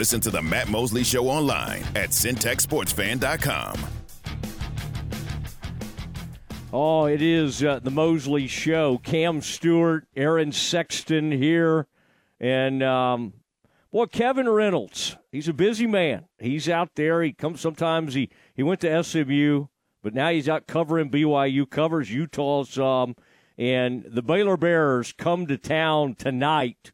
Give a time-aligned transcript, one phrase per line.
[0.00, 3.78] Listen to the Matt Mosley Show online at syntechsportsfan.com.
[6.72, 8.96] Oh, it is uh, the Mosley Show.
[8.96, 11.86] Cam Stewart, Aaron Sexton here,
[12.40, 13.34] and um,
[13.92, 15.18] boy, Kevin Reynolds.
[15.30, 16.24] He's a busy man.
[16.38, 17.22] He's out there.
[17.22, 18.14] He comes sometimes.
[18.14, 19.66] He he went to SMU,
[20.02, 21.68] but now he's out covering BYU.
[21.68, 23.16] Covers Utah some,
[23.58, 26.92] and the Baylor Bears come to town tonight.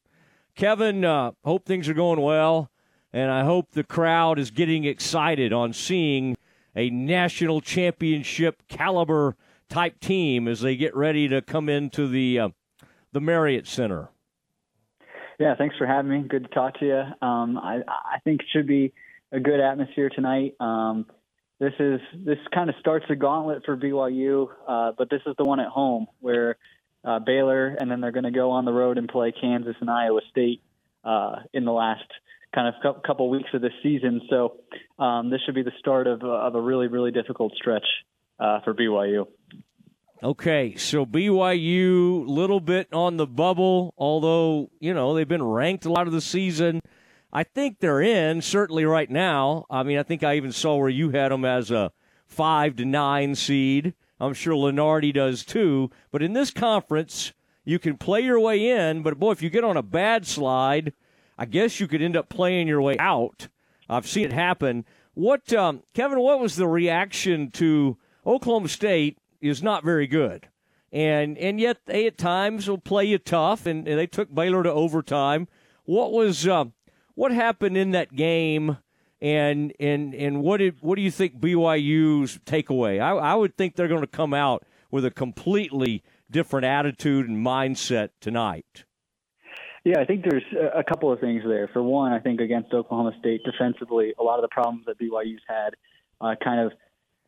[0.56, 2.68] Kevin, uh, hope things are going well,
[3.16, 6.36] and I hope the crowd is getting excited on seeing
[6.76, 9.36] a national championship caliber
[9.70, 12.48] type team as they get ready to come into the uh,
[13.12, 14.10] the Marriott Center.
[15.40, 16.28] Yeah, thanks for having me.
[16.28, 17.26] Good to talk to you.
[17.26, 18.92] Um, I, I think it should be
[19.32, 20.54] a good atmosphere tonight.
[20.60, 21.06] Um,
[21.58, 25.44] this is this kind of starts the gauntlet for BYU, uh, but this is the
[25.44, 26.58] one at home where
[27.02, 29.88] uh, Baylor, and then they're going to go on the road and play Kansas and
[29.88, 30.60] Iowa State
[31.02, 32.04] uh, in the last
[32.54, 34.20] kind of couple weeks of this season.
[34.30, 34.56] So
[34.98, 37.86] um, this should be the start of, of a really really difficult stretch
[38.40, 39.26] uh, for BYU.
[40.22, 45.92] Okay, so BYU little bit on the bubble, although you know they've been ranked a
[45.92, 46.80] lot of the season.
[47.32, 49.66] I think they're in certainly right now.
[49.68, 51.92] I mean, I think I even saw where you had them as a
[52.26, 53.94] five to nine seed.
[54.18, 55.90] I'm sure Lunardi does too.
[56.10, 57.34] But in this conference,
[57.64, 59.02] you can play your way in.
[59.02, 60.94] But boy, if you get on a bad slide,
[61.38, 63.48] I guess you could end up playing your way out.
[63.88, 64.84] I've seen it happen.
[65.14, 66.20] What, um, Kevin?
[66.20, 67.96] What was the reaction to?
[68.26, 70.48] Oklahoma State is not very good.
[70.92, 74.62] And and yet they at times will play you tough, and, and they took Baylor
[74.62, 75.48] to overtime.
[75.84, 76.66] What was uh,
[77.14, 78.78] what happened in that game,
[79.20, 83.00] and and and what did what do you think BYU's takeaway?
[83.00, 87.44] I, I would think they're going to come out with a completely different attitude and
[87.44, 88.84] mindset tonight.
[89.86, 90.42] Yeah, I think there's
[90.74, 91.70] a couple of things there.
[91.72, 95.42] For one, I think against Oklahoma State defensively, a lot of the problems that BYU's
[95.46, 95.76] had
[96.20, 96.72] uh, kind of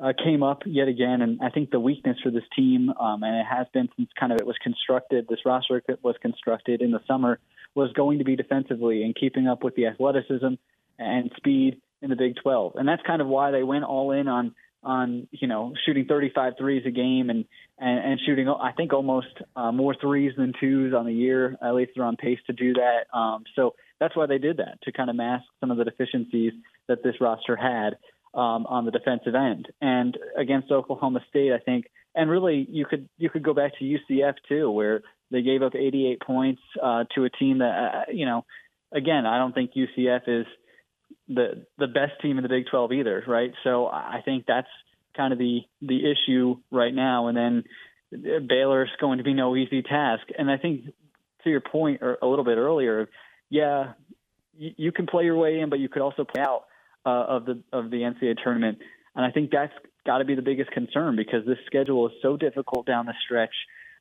[0.00, 3.36] uh, came up yet again, and I think the weakness for this team, um, and
[3.36, 6.98] it has been since kind of it was constructed, this roster was constructed in the
[7.06, 7.38] summer,
[7.76, 10.54] was going to be defensively and keeping up with the athleticism
[10.98, 14.26] and speed in the Big 12, and that's kind of why they went all in
[14.26, 14.52] on
[14.82, 17.44] on you know shooting 35 threes a game and
[17.78, 21.56] and, and shooting I think almost uh, more threes than twos on the year.
[21.62, 23.16] At least they're on pace to do that.
[23.16, 26.52] Um, so that's why they did that to kind of mask some of the deficiencies
[26.88, 27.96] that this roster had
[28.34, 29.68] um, on the defensive end.
[29.80, 33.84] And against Oklahoma State, I think, and really you could you could go back to
[33.84, 37.64] UCF too, where they gave up 88 points uh, to a team that
[38.08, 38.44] uh, you know,
[38.92, 40.46] again, I don't think UCF is
[41.28, 43.52] the the best team in the Big 12 either, right?
[43.64, 44.68] So I think that's
[45.16, 47.28] kind of the the issue right now.
[47.28, 47.64] And then
[48.46, 50.22] Baylor's going to be no easy task.
[50.36, 50.86] And I think
[51.44, 53.08] to your point or a little bit earlier,
[53.50, 53.92] yeah,
[54.56, 56.64] you, you can play your way in, but you could also play out
[57.04, 58.78] uh, of the of the NCAA tournament.
[59.14, 59.72] And I think that's
[60.06, 63.54] got to be the biggest concern because this schedule is so difficult down the stretch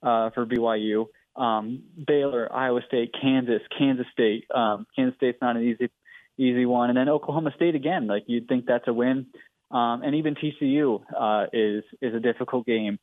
[0.03, 1.07] uh, for BYU.
[1.35, 4.45] Um, Baylor, Iowa State, Kansas, Kansas State.
[4.53, 5.89] Um, Kansas State's not an easy
[6.37, 8.07] easy one, and then Oklahoma State again.
[8.07, 9.27] Like you'd think that's a win,
[9.71, 12.99] um, and even TCU uh, is is a difficult game,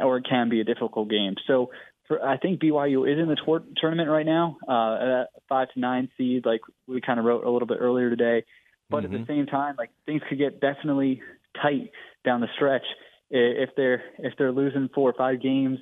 [0.00, 1.34] or it can be a difficult game.
[1.46, 1.70] So
[2.08, 5.80] for, I think BYU is in the tor- tournament right now, uh, at five to
[5.80, 8.44] nine seed, like we kind of wrote a little bit earlier today.
[8.90, 9.04] But mm-hmm.
[9.04, 9.40] at the mm-hmm.
[9.40, 11.22] same time, like things could get definitely
[11.62, 11.92] tight
[12.24, 12.84] down the stretch
[13.30, 15.78] if they're if they're losing four or five games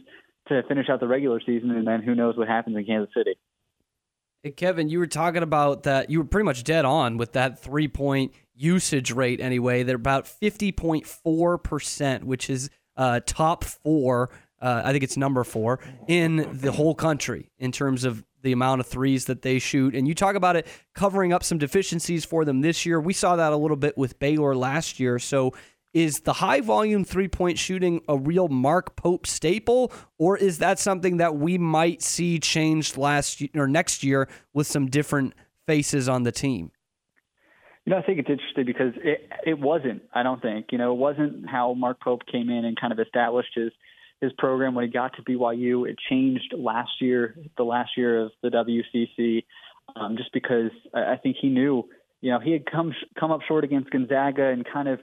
[0.49, 3.37] to finish out the regular season, and then who knows what happens in Kansas City.
[4.57, 6.11] Kevin, you were talking about that.
[6.11, 9.41] You were pretty much dead on with that three point usage rate.
[9.41, 14.31] Anyway, they're about fifty point four percent, which is uh, top four.
[14.61, 18.81] Uh, I think it's number four in the whole country in terms of the amount
[18.81, 19.95] of threes that they shoot.
[19.95, 23.01] And you talk about it covering up some deficiencies for them this year.
[23.01, 25.19] We saw that a little bit with Baylor last year.
[25.19, 25.55] So
[25.95, 30.79] is the high volume three point shooting a real Mark Pope staple, or is that
[30.79, 35.35] something that we might see changed last year, or next year with some different
[35.67, 36.71] faces on the team?
[37.85, 40.03] You know, I think it's interesting because it it wasn't.
[40.13, 42.99] I don't think you know it wasn't how Mark Pope came in and kind of
[42.99, 43.73] established his
[44.21, 45.89] his program when he got to BYU.
[45.89, 49.45] It changed last year, the last year of the WCC,
[49.97, 51.89] um, just because I think he knew,
[52.21, 55.01] you know, he had come come up short against Gonzaga and kind of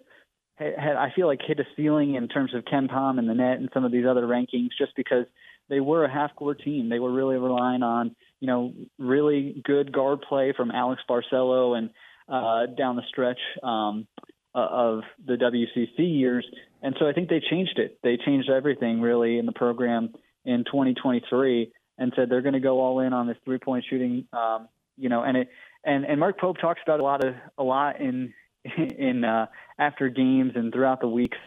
[0.58, 3.70] had, I feel like hit a ceiling in terms of KenPom and the net and
[3.74, 5.26] some of these other rankings, just because
[5.70, 6.90] they were a half-court team.
[6.90, 11.90] They were really relying on, you know, really good guard play from Alex Barcelo and
[12.30, 13.40] uh, down the stretch.
[13.64, 14.08] Um,
[14.56, 16.48] of the WCC years.
[16.82, 18.00] And so I think they changed it.
[18.04, 20.14] They changed everything really in the program
[20.46, 24.28] in 2023 and said they're going to go all in on this three point shooting.
[24.32, 25.50] Um, you know, and it
[25.84, 28.34] and and Mark Pope talks about a lot of a lot in
[28.98, 29.48] in uh,
[29.78, 31.38] after games and throughout the weeks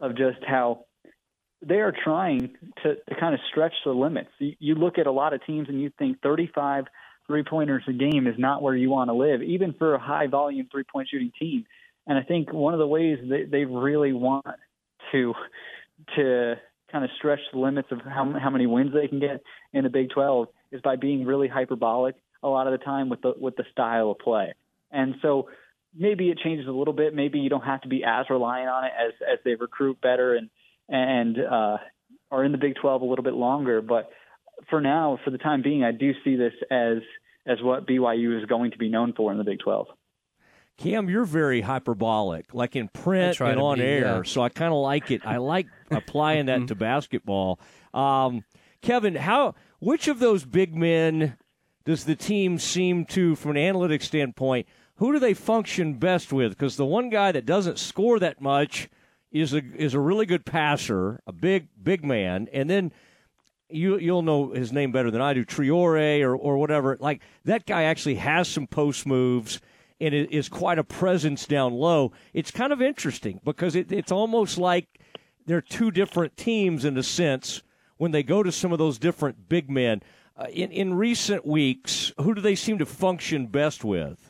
[0.00, 0.84] of just how
[1.60, 2.50] they are trying
[2.82, 4.30] to, to kind of stretch the limits.
[4.38, 6.84] You, you look at a lot of teams and you think 35
[7.26, 10.26] three pointers a game is not where you want to live, even for a high
[10.26, 11.66] volume three point shooting team.
[12.06, 14.46] And I think one of the ways they, they really want
[15.12, 15.34] to
[16.16, 16.54] to
[16.90, 19.42] kind of stretch the limits of how how many wins they can get
[19.72, 23.20] in the Big 12 is by being really hyperbolic a lot of the time with
[23.20, 24.54] the with the style of play.
[24.90, 25.48] And so
[25.94, 27.14] maybe it changes a little bit.
[27.14, 30.34] Maybe you don't have to be as reliant on it as as they recruit better
[30.34, 30.50] and
[30.88, 31.76] and uh,
[32.30, 33.82] are in the Big 12 a little bit longer.
[33.82, 34.10] But
[34.70, 36.98] for now, for the time being, I do see this as
[37.46, 39.86] as what BYU is going to be known for in the Big 12.
[40.76, 44.00] Cam, you're very hyperbolic, like in print and on be, air.
[44.00, 44.22] yeah.
[44.22, 45.22] So I kind of like it.
[45.26, 47.58] I like applying that to basketball.
[47.92, 48.44] Um,
[48.80, 51.36] Kevin, how which of those big men
[51.84, 54.68] does the team seem to, from an analytics standpoint,
[54.98, 56.50] who do they function best with?
[56.50, 58.88] Because the one guy that doesn't score that much
[59.30, 62.92] is a is a really good passer, a big big man, and then
[63.68, 66.96] you you'll know his name better than I do, Traore or or whatever.
[66.98, 69.60] Like that guy actually has some post moves
[70.00, 72.12] and it is quite a presence down low.
[72.32, 75.00] It's kind of interesting because it, it's almost like
[75.46, 77.62] they're two different teams in a sense
[77.96, 80.02] when they go to some of those different big men.
[80.36, 84.27] Uh, in in recent weeks, who do they seem to function best with?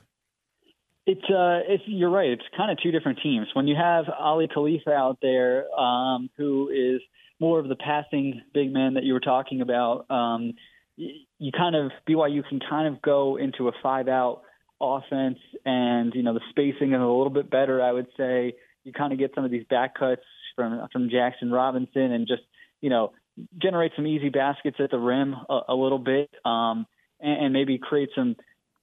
[1.09, 2.29] It's uh, it's you're right.
[2.29, 3.47] It's kind of two different teams.
[3.55, 7.01] When you have Aly Khalifa out there, um, who is
[7.41, 10.53] more of the passing big man that you were talking about, um,
[10.97, 14.43] you, kind of BYU can kind of go into a five out
[14.83, 17.83] offense, and you know the spacing is a little bit better.
[17.83, 18.53] I would say
[18.85, 20.21] you kind of get some of these back cuts
[20.57, 22.43] from from Jackson Robinson, and just
[22.83, 23.13] you know
[23.57, 26.87] generate some easy baskets at the rim a, a little bit, um,
[27.19, 28.37] and, and maybe create some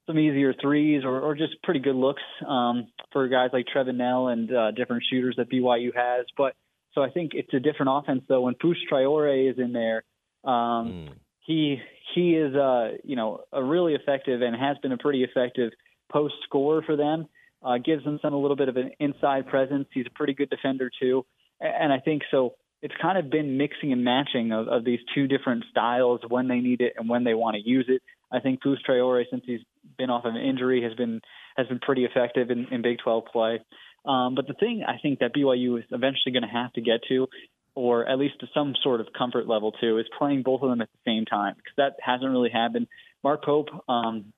[0.07, 4.28] some easier threes or, or just pretty good looks um, for guys like Trevin Knell
[4.28, 6.25] and uh, different shooters that BYU has.
[6.38, 6.54] But
[6.94, 8.42] so I think it's a different offense though.
[8.42, 10.04] When Fousseyni Traore is in there,
[10.44, 11.10] um, mm.
[11.42, 11.78] he
[12.13, 15.72] he is uh, you know a really effective and has been a pretty effective
[16.12, 17.28] post scorer for them.
[17.63, 19.88] Uh, gives them some a little bit of an inside presence.
[19.92, 21.25] He's a pretty good defender too,
[21.60, 22.56] and I think so.
[22.81, 26.60] It's kind of been mixing and matching of, of these two different styles when they
[26.60, 28.04] need it and when they want to use it.
[28.31, 29.62] I think Fousseyni Traore, since he's
[29.98, 31.22] been off of an injury, has been
[31.57, 33.62] has been pretty effective in, in Big 12 play.
[34.06, 37.01] Um, but the thing I think that BYU is eventually going to have to get
[37.10, 37.27] to,
[37.75, 40.81] or at least to some sort of comfort level to, is playing both of them
[40.81, 42.88] at the same time because that hasn't really happened.
[43.24, 44.33] Mark Pope um,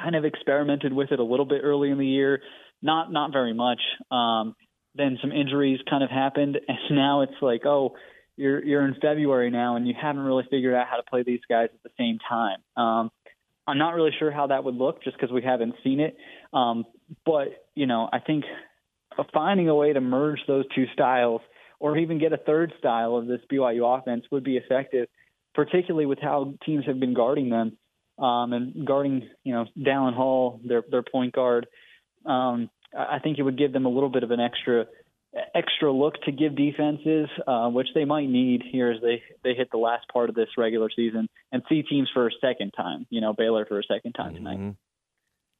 [0.00, 2.40] kind of experimented with it a little bit early in the year,
[2.82, 3.80] not not very much.
[4.10, 4.54] Um,
[4.94, 7.96] then some injuries kind of happened, and now it's like, oh,
[8.38, 11.40] you're you're in February now, and you haven't really figured out how to play these
[11.48, 12.58] guys at the same time.
[12.76, 13.10] Um,
[13.66, 16.16] I'm not really sure how that would look, just because we haven't seen it.
[16.52, 16.84] Um,
[17.26, 18.44] but you know, I think
[19.34, 21.40] finding a way to merge those two styles,
[21.80, 25.08] or even get a third style of this BYU offense, would be effective,
[25.54, 27.76] particularly with how teams have been guarding them
[28.18, 31.66] um, and guarding, you know, Dallin Hall, their their point guard.
[32.24, 34.86] Um, I think it would give them a little bit of an extra
[35.54, 39.70] extra look to give defenses, uh, which they might need here as they they hit
[39.70, 43.06] the last part of this regular season and see teams for a second time.
[43.10, 44.58] You know, Baylor for a second time tonight.
[44.58, 44.70] Mm-hmm.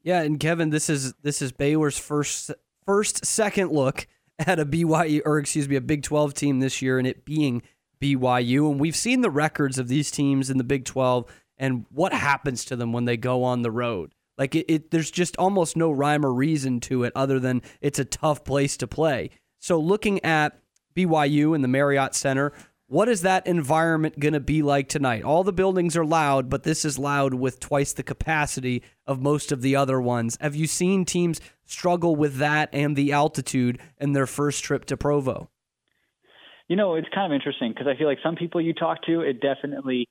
[0.02, 2.50] Yeah, and Kevin, this is this is Baylor's first
[2.86, 4.06] first second look
[4.38, 7.62] at a BYU or excuse me a Big 12 team this year, and it being
[8.00, 8.70] BYU.
[8.70, 11.26] And we've seen the records of these teams in the Big 12
[11.56, 14.14] and what happens to them when they go on the road.
[14.36, 17.98] Like it, it, there's just almost no rhyme or reason to it other than it's
[17.98, 19.30] a tough place to play.
[19.58, 20.60] So looking at
[20.94, 22.52] BYU and the Marriott Center,
[22.86, 25.22] what is that environment going to be like tonight?
[25.22, 29.52] All the buildings are loud, but this is loud with twice the capacity of most
[29.52, 30.38] of the other ones.
[30.40, 34.96] Have you seen teams struggle with that and the altitude in their first trip to
[34.96, 35.50] Provo?
[36.66, 39.20] You know, it's kind of interesting because I feel like some people you talk to,
[39.20, 40.08] it definitely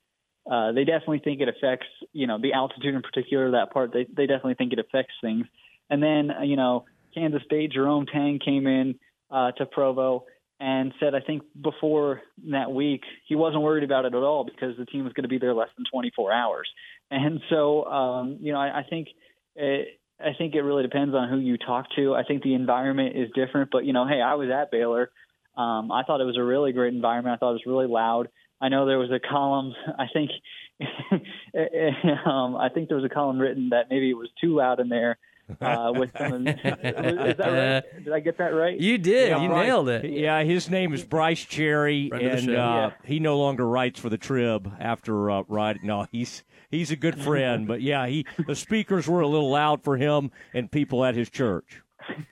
[0.50, 4.08] uh, they definitely think it affects, you know, the altitude in particular, that part, they,
[4.16, 5.46] they definitely think it affects things.
[5.90, 8.96] And then, uh, you know, Kansas State, Jerome Tang came in
[9.32, 10.26] uh, to Provo
[10.60, 14.76] and said, I think before that week, he wasn't worried about it at all because
[14.78, 16.70] the team was going to be there less than 24 hours.
[17.10, 19.08] And so, um, you know, I, I think
[19.56, 22.14] it, I think it really depends on who you talk to.
[22.14, 25.10] I think the environment is different, but you know, hey, I was at Baylor.
[25.56, 27.34] Um, I thought it was a really great environment.
[27.34, 28.28] I thought it was really loud.
[28.60, 29.74] I know there was a column.
[29.98, 30.32] I think
[32.26, 34.90] um, I think there was a column written that maybe it was too loud in
[34.90, 35.18] there
[35.62, 36.48] uh, with some.
[36.48, 38.04] Is that right?
[38.04, 38.80] Did I get that right?
[38.80, 39.30] You did.
[39.30, 40.06] Yeah, you Brice- nailed it.
[40.06, 42.92] Yeah, his name is Brice Cherry, Friend and uh, Yeah.
[43.04, 45.86] he no longer writes for the Trib after uh, riding.
[45.86, 49.84] No, he's he's a good friend, but yeah, he the speakers were a little loud
[49.84, 51.82] for him and people at his church.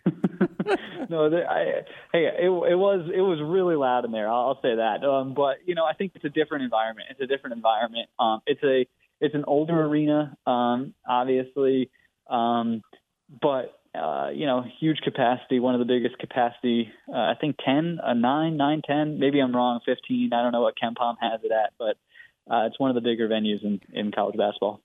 [1.10, 1.82] no, the, I,
[2.12, 4.28] hey, it, it was it was really loud in there.
[4.30, 5.04] I'll, I'll say that.
[5.04, 7.08] Um, but you know, I think it's a different environment.
[7.12, 8.10] It's a different environment.
[8.20, 8.88] Um, it's a
[9.22, 11.90] it's an older arena, um, obviously,
[12.30, 12.82] um,
[13.42, 15.60] but uh, you know, huge capacity.
[15.60, 16.92] One of the biggest capacity.
[17.08, 19.20] Uh, I think ten, a nine, nine, ten.
[19.20, 19.80] Maybe I'm wrong.
[19.86, 20.32] Fifteen.
[20.34, 21.98] I don't know what KenPom has it at, but
[22.54, 24.82] uh, it's one of the bigger venues in in college basketball.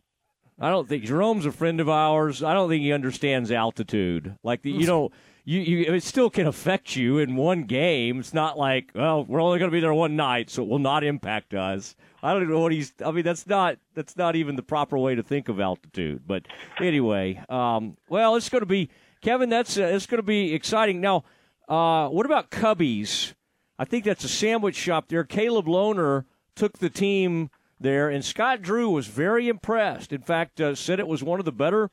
[0.61, 2.43] I don't think Jerome's a friend of ours.
[2.43, 4.37] I don't think he understands altitude.
[4.43, 5.11] Like the, you know,
[5.45, 8.21] you, you it still can affect you in one game.
[8.21, 10.79] It's not like well, we're only going to be there one night, so it will
[10.79, 11.97] not impact us.
[12.23, 12.93] I don't know what he's.
[13.05, 16.23] I mean, that's not that's not even the proper way to think of altitude.
[16.27, 16.47] But
[16.79, 18.91] anyway, um, well, it's going to be
[19.23, 19.49] Kevin.
[19.49, 21.01] That's uh, it's going to be exciting.
[21.01, 21.25] Now,
[21.69, 23.35] uh, what about Cubbies?
[23.79, 25.25] I think that's a sandwich shop there.
[25.25, 30.13] Caleb Lohner took the team there, and Scott Drew was very impressed.
[30.13, 31.91] In fact, uh, said it was one of the better.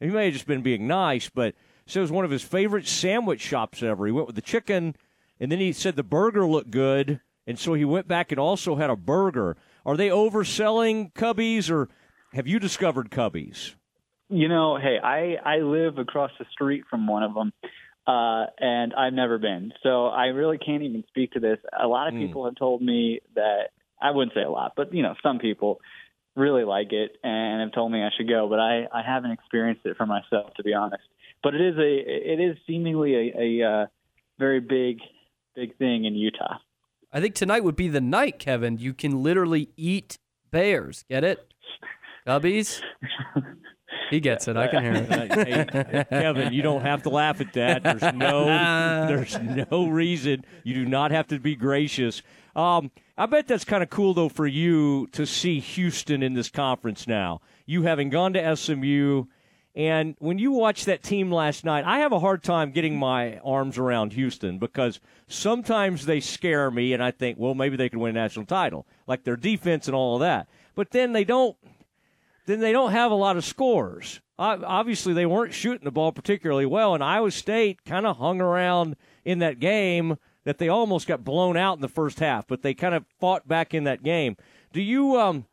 [0.00, 1.54] He may have just been being nice, but
[1.88, 4.06] said it was one of his favorite sandwich shops ever.
[4.06, 4.94] He went with the chicken,
[5.40, 8.76] and then he said the burger looked good, and so he went back and also
[8.76, 9.56] had a burger.
[9.86, 11.88] Are they overselling Cubbies, or
[12.34, 13.74] have you discovered Cubbies?
[14.28, 17.52] You know, hey, I I live across the street from one of them,
[18.06, 21.58] uh, and I've never been, so I really can't even speak to this.
[21.78, 22.20] A lot of Hmm.
[22.20, 25.80] people have told me that I wouldn't say a lot, but you know, some people
[26.36, 29.86] really like it and have told me I should go, but I I haven't experienced
[29.86, 31.02] it for myself, to be honest.
[31.42, 33.86] But it is a it is seemingly a, a uh,
[34.38, 34.98] very big
[35.54, 36.58] big thing in Utah.
[37.12, 38.78] I think tonight would be the night, Kevin.
[38.78, 40.18] You can literally eat
[40.50, 41.04] bears.
[41.08, 41.52] Get it?
[42.26, 42.82] Gubbies?
[44.10, 44.56] He gets it.
[44.56, 45.74] I can hear it.
[45.74, 47.82] hey, Kevin, you don't have to laugh at that.
[47.82, 48.44] There's no,
[49.08, 50.44] there's no reason.
[50.64, 52.22] You do not have to be gracious.
[52.56, 56.50] Um, I bet that's kind of cool though for you to see Houston in this
[56.50, 57.40] conference now.
[57.66, 59.24] You having gone to SMU,
[59.78, 63.38] and when you watch that team last night, I have a hard time getting my
[63.38, 68.00] arms around Houston because sometimes they scare me, and I think, well, maybe they could
[68.00, 70.48] win a national title, like their defense and all of that.
[70.74, 71.56] But then they don't
[72.46, 74.20] then they don't have a lot of scores.
[74.36, 78.96] Obviously, they weren't shooting the ball particularly well, and Iowa State kind of hung around
[79.24, 82.74] in that game that they almost got blown out in the first half, but they
[82.74, 84.36] kind of fought back in that game.
[84.72, 85.46] Do you um,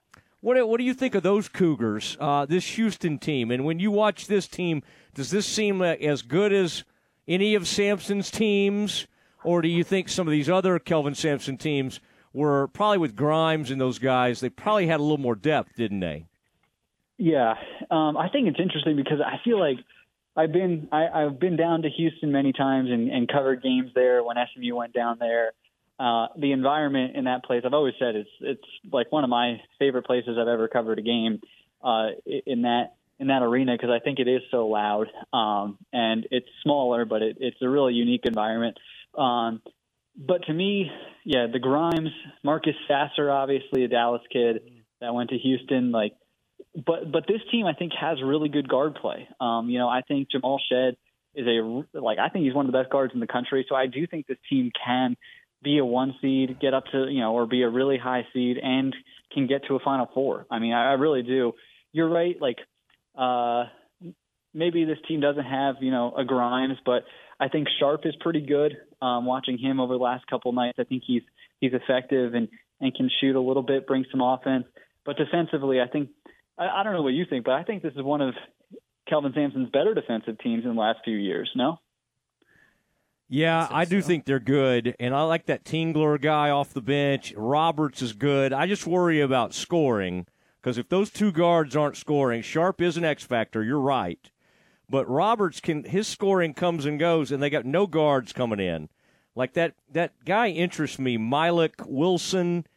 [0.45, 3.89] what what do you think of those Cougars, uh, this Houston team, and when you
[3.89, 4.83] watch this team,
[5.15, 6.83] does this seem uh, as good as
[7.27, 9.07] any of Sampson's teams,
[9.43, 11.99] or do you think some of these other Kelvin Sampson teams
[12.31, 14.39] were probably with Grimes and those guys?
[14.39, 16.27] They probably had a little more depth, didn't they?
[17.17, 17.55] Yeah,
[17.89, 19.77] um, I think it's interesting because I feel like
[20.37, 24.23] I've been I, I've been down to Houston many times and, and covered games there
[24.23, 25.53] when SMU went down there.
[25.97, 29.61] Uh, the environment in that place, I've always said it's it's like one of my
[29.79, 31.39] favorite places I've ever covered a game
[31.83, 32.07] uh,
[32.45, 36.47] in that in that arena because I think it is so loud um, and it's
[36.63, 38.77] smaller, but it, it's a really unique environment.
[39.17, 39.61] Um,
[40.17, 40.91] but to me,
[41.23, 42.09] yeah, the Grimes,
[42.43, 44.61] Marcus Sasser, obviously a Dallas kid
[44.99, 46.13] that went to Houston, like
[46.73, 49.27] but but this team I think has really good guard play.
[49.39, 50.97] Um, you know, I think Jamal Shead
[51.35, 53.65] is a like I think he's one of the best guards in the country.
[53.69, 55.15] So I do think this team can
[55.63, 58.57] be a one seed, get up to you know, or be a really high seed,
[58.61, 58.95] and
[59.33, 60.45] can get to a Final Four.
[60.49, 61.53] I mean, I, I really do.
[61.91, 62.35] You're right.
[62.39, 62.57] Like
[63.17, 63.65] uh,
[64.53, 67.03] maybe this team doesn't have you know a Grimes, but
[67.39, 68.77] I think Sharp is pretty good.
[69.01, 71.23] Um, watching him over the last couple nights, I think he's
[71.59, 72.47] he's effective and
[72.79, 74.65] and can shoot a little bit, bring some offense.
[75.05, 76.09] But defensively, I think
[76.57, 78.33] I, I don't know what you think, but I think this is one of
[79.07, 81.49] Kelvin Sampson's better defensive teams in the last few years.
[81.55, 81.79] No.
[83.27, 87.33] Yeah, I do think they're good, and I like that Tugler guy off the bench.
[87.35, 88.53] Roberts is good.
[88.53, 90.27] I just worry about scoring
[90.61, 93.63] because if those two guards aren't scoring, Sharp is an X factor.
[93.63, 94.29] You're right,
[94.87, 98.89] but Roberts can his scoring comes and goes, and they got no guards coming in.
[99.35, 102.67] Like that that guy interests me, Mylik Wilson.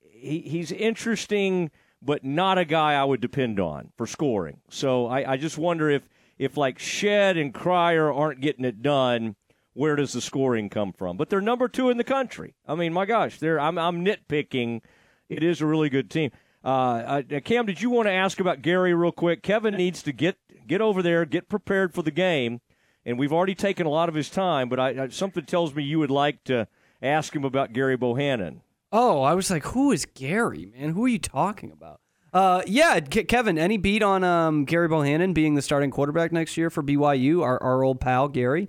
[0.00, 4.60] He, he's interesting, but not a guy I would depend on for scoring.
[4.68, 9.34] So I, I just wonder if if like Shead and Cryer aren't getting it done
[9.80, 11.16] where does the scoring come from?
[11.16, 12.54] But they're number two in the country.
[12.68, 14.82] I mean, my gosh, they're I'm, I'm nitpicking.
[15.30, 16.32] It is a really good team.
[16.62, 19.42] Uh, uh, Cam, did you want to ask about Gary real quick?
[19.42, 22.60] Kevin needs to get get over there, get prepared for the game,
[23.06, 24.68] and we've already taken a lot of his time.
[24.68, 26.68] But I, I, something tells me you would like to
[27.00, 28.60] ask him about Gary Bohanon.
[28.92, 30.90] Oh, I was like, who is Gary, man?
[30.90, 32.02] Who are you talking about?
[32.34, 33.56] Uh, yeah, Ke- Kevin.
[33.56, 37.42] Any beat on um, Gary Bohanon being the starting quarterback next year for BYU?
[37.42, 38.68] Our our old pal Gary.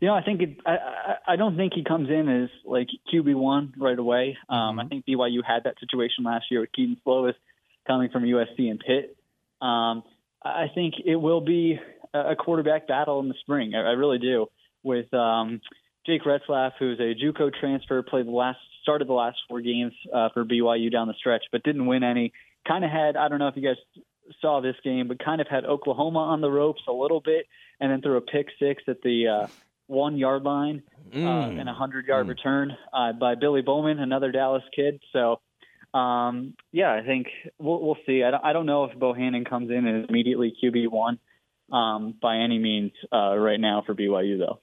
[0.00, 3.34] You know, I think it, I, I don't think he comes in as like QB
[3.34, 4.36] one right away.
[4.48, 7.34] Um, I think BYU had that situation last year with Kedon Slovis
[7.86, 9.16] coming from USC and Pitt.
[9.60, 10.02] Um,
[10.42, 11.78] I think it will be
[12.14, 13.74] a a quarterback battle in the spring.
[13.74, 14.46] I, I really do.
[14.82, 15.60] With um,
[16.06, 20.28] Jake Retzlaff, who's a JUCO transfer, played the last started the last four games uh,
[20.32, 22.32] for BYU down the stretch, but didn't win any.
[22.68, 23.76] Kind of had I don't know if you guys
[24.40, 27.46] saw this game, but kind of had Oklahoma on the ropes a little bit,
[27.80, 29.46] and then threw a pick six at the uh,
[29.86, 30.82] one yard line
[31.14, 35.00] uh, and a hundred yard return uh, by Billy Bowman, another Dallas kid.
[35.12, 35.40] So.
[35.94, 37.28] Um, yeah, I think
[37.58, 38.22] we'll, we'll see.
[38.22, 41.18] I don't, I don't know if Bohanon comes in as immediately QB one
[41.72, 44.60] um, by any means uh, right now for BYU though.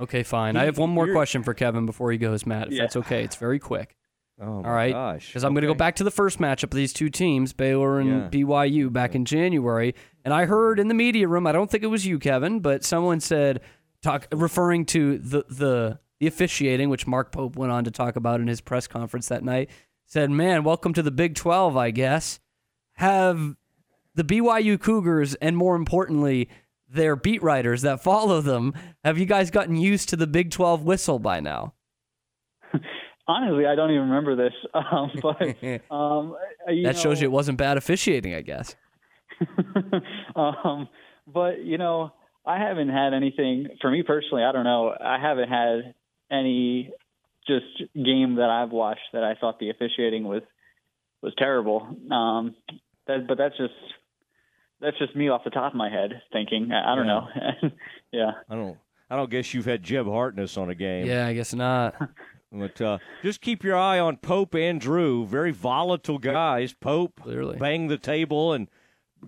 [0.00, 0.56] Okay, fine.
[0.56, 2.68] I have one more question for Kevin before he goes, Matt.
[2.68, 2.82] If Yeah.
[2.82, 3.96] that's okay, it's very quick.
[4.38, 6.92] Oh, All right, because I'm going to go back to the first matchup of these
[6.92, 8.28] two teams, Baylor and Yeah.
[8.44, 9.94] BYU, back in January,
[10.26, 11.46] and I heard in the media room.
[11.46, 13.62] I don't think it was you, Kevin, but someone said,
[14.06, 18.40] talk referring to the the the officiating, which Mark Pope went on to talk about
[18.40, 19.70] in his press conference that night.
[20.06, 22.40] Said, "Man, welcome to the Big 12, I guess."
[22.94, 23.56] Have
[24.14, 26.48] the BYU Cougars, and more importantly,
[26.88, 28.72] their beat writers that follow them,
[29.04, 31.74] have you guys gotten used to the Big 12 whistle by now?
[33.28, 35.40] Honestly, I don't even remember this, um, but
[35.94, 36.34] um,
[36.82, 38.74] that shows you it wasn't bad officiating, I guess.
[40.36, 40.88] um,
[41.26, 42.12] but you know,
[42.46, 44.44] I haven't had anything for me personally.
[44.44, 44.94] I don't know.
[44.98, 45.94] I haven't had
[46.30, 46.92] any
[47.46, 50.42] just game that I've watched that I thought the officiating was
[51.22, 51.86] was terrible.
[52.10, 52.54] Um,
[53.06, 53.74] that, but that's just
[54.80, 56.70] that's just me off the top of my head thinking.
[56.72, 57.26] I, I don't know.
[58.12, 58.32] yeah.
[58.48, 58.76] I don't.
[59.08, 61.06] I don't guess you've had Jeb Hartness on a game.
[61.06, 61.94] Yeah, I guess not.
[62.52, 65.26] But uh, just keep your eye on Pope and Drew.
[65.26, 66.72] Very volatile guys.
[66.72, 67.58] Pope Clearly.
[67.58, 68.68] banged the table and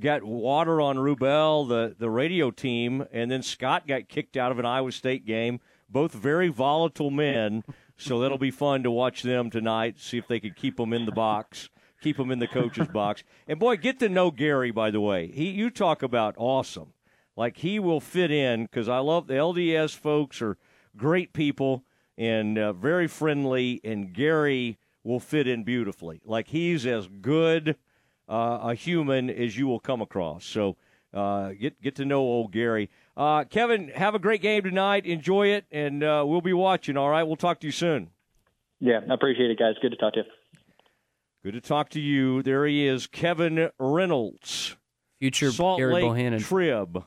[0.01, 4.59] got water on Wrubell, the, the radio team, and then Scott got kicked out of
[4.59, 5.61] an Iowa State game.
[5.89, 7.65] Both very volatile men.
[7.97, 11.05] So that'll be fun to watch them tonight, see if they can keep them in
[11.05, 11.69] the box,
[12.01, 13.25] keep them in the coach's box.
[13.49, 15.33] And boy, get to know Gary, by the way.
[15.33, 16.93] He, you talk about awesome.
[17.37, 20.59] Like he will fit in because I love the LDS folks are
[20.97, 21.85] great people
[22.17, 26.21] and uh, very friendly, and Gary will fit in beautifully.
[26.25, 27.77] Like he's as good
[28.29, 30.45] uh, a human as you will come across.
[30.45, 30.77] So
[31.15, 32.91] uh, get get to know old Gary.
[33.17, 35.07] Uh, Kevin, have a great game tonight.
[35.07, 36.97] Enjoy it, and uh, we'll be watching.
[36.97, 38.11] All right, we'll talk to you soon.
[38.81, 39.75] Yeah, I appreciate it, guys.
[39.83, 40.25] Good to talk to you.
[41.43, 42.43] Good to talk to you.
[42.43, 44.77] There he is, Kevin Reynolds,
[45.19, 46.41] Future Salt Gary Lake Bohanon.
[46.41, 47.05] Trib.